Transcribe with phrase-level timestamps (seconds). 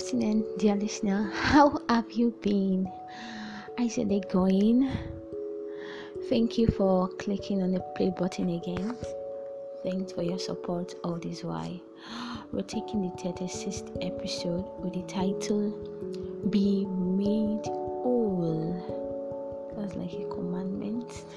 [0.00, 1.28] afternoon, dear listener.
[1.34, 2.88] How have you been?
[3.78, 4.88] I said they going.
[6.28, 8.96] Thank you for clicking on the play button again.
[9.82, 11.80] Thanks for your support all this while.
[12.52, 15.72] We're taking the 36th episode with the title
[16.48, 18.78] Be Made Whole.
[19.76, 21.10] That's like a commandment.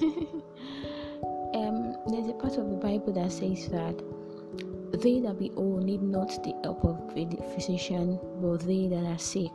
[1.56, 4.00] um, there's a part of the Bible that says that
[5.02, 9.18] they that be whole need not the help of a physician, but they that are
[9.18, 9.50] sick.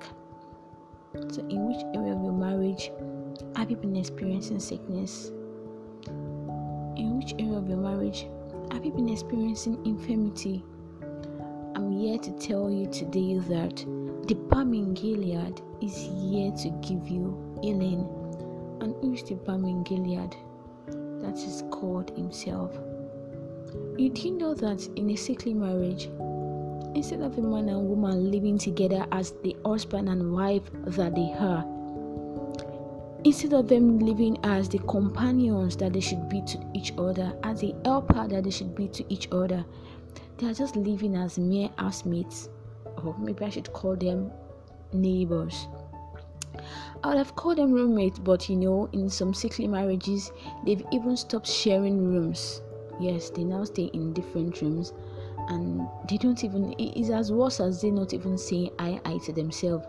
[1.30, 2.92] So, in which area of your marriage
[3.56, 5.32] have you been experiencing sickness?
[6.98, 8.28] In which area of your marriage
[8.72, 10.66] have you been experiencing infirmity?
[11.76, 13.78] I'm here to tell you today that
[14.28, 18.06] the balm in Gilead is here to give you healing.
[18.82, 20.36] And who is the balm in Gilead?
[21.22, 22.78] That is God Himself.
[23.98, 26.06] You do know that in a sickly marriage,
[26.96, 31.34] instead of a man and woman living together as the husband and wife that they
[31.34, 31.66] are,
[33.24, 37.62] instead of them living as the companions that they should be to each other, as
[37.62, 39.66] the helper that they should be to each other,
[40.38, 42.50] they are just living as mere housemates,
[43.04, 44.32] or maybe I should call them
[44.94, 45.68] neighbors.
[47.04, 50.32] I would have called them roommates, but you know, in some sickly marriages,
[50.66, 52.62] they've even stopped sharing rooms
[53.00, 54.94] yes they now stay in different rooms
[55.50, 59.34] and they don't even it's as worse as they not even saying i i to
[59.34, 59.86] themselves.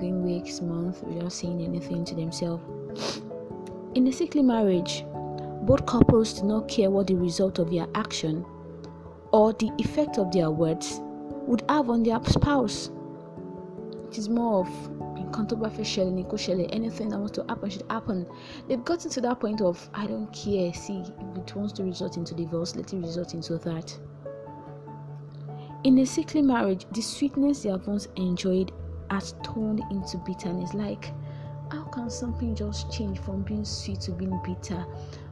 [0.00, 2.64] Going weeks months without saying anything to themselves.
[3.94, 5.04] In a sickly marriage
[5.62, 8.44] both couples do not care what the result of their action
[9.32, 11.00] or the effect of their words
[11.46, 12.90] would have on their spouse.
[14.08, 14.68] It is more of
[15.32, 18.26] Nico Shelley, anything that wants to happen should happen.
[18.68, 20.72] They've gotten to that point of I don't care.
[20.72, 23.98] See, if it wants to result into divorce, let it result into that.
[25.84, 28.72] In a sickly marriage, the sweetness they have once enjoyed
[29.10, 30.74] has turned into bitterness.
[30.74, 31.12] Like,
[31.70, 34.84] how can something just change from being sweet to being bitter?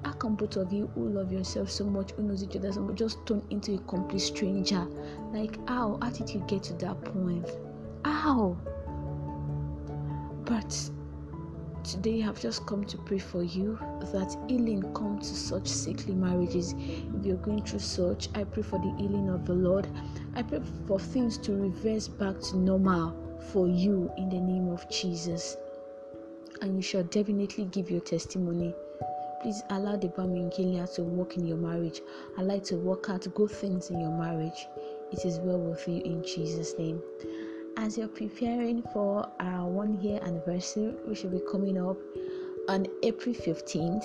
[0.05, 2.81] How can both of you who love yourself so much, who knows each other so
[2.81, 4.87] much, just turn into a complete stranger?
[5.33, 5.99] Like, how?
[6.01, 7.49] How did you get to that point?
[8.05, 8.57] How?
[10.47, 10.91] But
[11.85, 13.79] today I've just come to pray for you
[14.13, 16.75] that healing come to such sickly marriages.
[16.79, 19.89] If you're going through such, I pray for the healing of the Lord.
[20.35, 24.89] I pray for things to reverse back to normal for you in the name of
[24.91, 25.57] Jesus.
[26.61, 28.75] And you shall definitely give your testimony.
[29.41, 32.01] Please allow the Gilead to work in your marriage.
[32.39, 34.67] Allow it to work out good things in your marriage.
[35.11, 37.03] It is well with you in Jesus' name
[37.77, 41.97] as you're preparing for our one year anniversary, which will be coming up
[42.69, 44.05] on April 15th,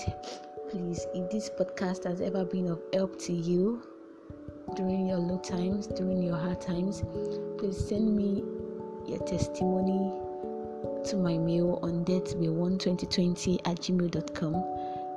[0.69, 3.81] please, if this podcast has ever been of help to you
[4.75, 7.03] during your low times, during your hard times,
[7.57, 8.43] please send me
[9.07, 10.13] your testimony
[11.05, 14.53] to my mail on deathway12020 at gmail.com.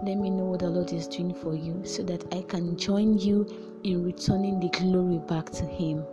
[0.04, 3.18] Let me know what the Lord is doing for you so that I can join
[3.18, 3.46] you
[3.84, 6.04] in returning the glory back to Him.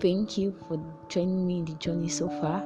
[0.00, 0.78] Thank you for
[1.08, 2.62] joining me in the journey so far.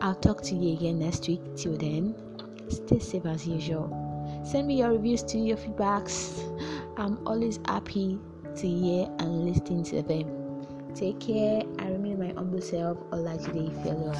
[0.00, 1.40] I'll talk to you again next week.
[1.56, 2.14] Till then,
[2.68, 3.88] stay safe as usual.
[4.44, 6.42] Send me your reviews to your feedbacks.
[6.98, 8.18] I'm always happy
[8.56, 10.64] to hear and listen to them.
[10.94, 11.62] Take care.
[11.78, 14.16] I remain my humble self, Olajide Fellowa.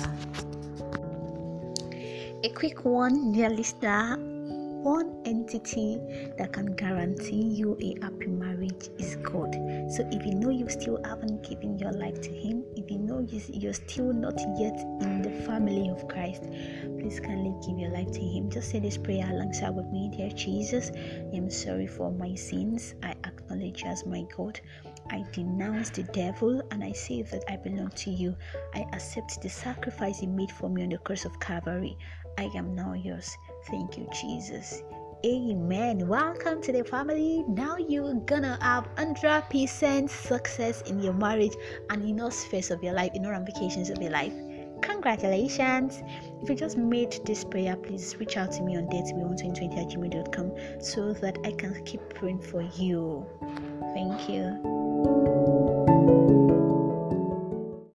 [2.44, 4.35] A quick one, dear listener
[4.86, 5.98] one entity
[6.38, 9.52] that can guarantee you a happy marriage is God.
[9.90, 13.18] So if you know you still haven't given your life to Him, if you know
[13.28, 16.44] you're still not yet in the family of Christ,
[17.00, 18.48] please kindly give your life to Him.
[18.48, 20.92] Just say this prayer alongside with me, dear Jesus.
[20.94, 22.94] I am sorry for my sins.
[23.02, 24.60] I acknowledge you as my God.
[25.10, 28.36] I denounce the devil and I say that I belong to you.
[28.74, 31.96] I accept the sacrifice you made for me on the cross of Calvary.
[32.38, 33.36] I am now yours.
[33.70, 34.82] Thank you, Jesus.
[35.24, 36.06] Amen.
[36.06, 37.44] Welcome to the family.
[37.48, 41.54] Now you're gonna have 100% success in your marriage
[41.90, 44.32] and in all spheres of your life, in all ramifications of your life.
[44.82, 46.02] Congratulations.
[46.42, 50.52] If you just made this prayer, please reach out to me on datebe120 at gmail.com
[50.80, 53.26] so that I can keep praying for you.
[53.94, 54.85] Thank you.
[55.06, 56.45] Thank you.